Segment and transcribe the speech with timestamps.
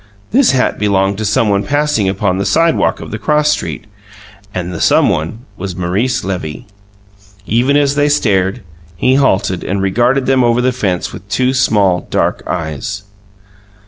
[0.31, 3.85] This hat belonged to someone passing upon the sidewalk of the cross street;
[4.51, 6.65] and the someone was Maurice Levy.
[7.45, 8.63] Even as they stared,
[8.95, 13.03] he halted and regarded them over the fence with two small, dark eyes.